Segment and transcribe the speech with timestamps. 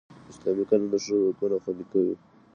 [0.31, 2.13] اسلامي قانون د ښځو حقونه خوندي کوي